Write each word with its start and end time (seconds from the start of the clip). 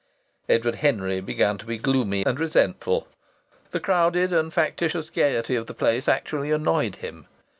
Edward 0.49 0.77
Henry 0.77 1.21
began 1.21 1.59
to 1.59 1.65
be 1.67 1.77
gloomy 1.77 2.25
and 2.25 2.39
resentful. 2.39 3.07
The 3.69 3.79
crowded 3.79 4.33
and 4.33 4.51
factitious 4.51 5.11
gaiety 5.11 5.53
of 5.55 5.67
the 5.67 5.75
place 5.75 6.07
actually 6.07 6.49
annoyed 6.49 6.95
him. 6.95 7.27